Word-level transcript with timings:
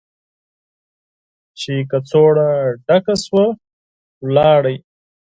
چې 1.59 1.73
کڅوړه 1.89 2.49
ډکه 2.85 3.15
شوه، 3.23 3.45
لاړ. 4.35 4.61